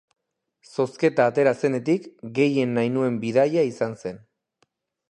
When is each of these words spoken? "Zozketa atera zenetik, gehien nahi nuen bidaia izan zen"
"Zozketa 0.69 1.27
atera 1.31 1.53
zenetik, 1.63 2.09
gehien 2.41 2.75
nahi 2.79 2.93
nuen 2.97 3.21
bidaia 3.27 3.71
izan 3.75 3.99
zen" 4.05 4.21